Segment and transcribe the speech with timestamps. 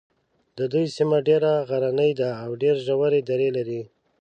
[0.57, 3.81] د دوی سیمه ډېره غرنۍ ده او ډېرې ژورې درې لري.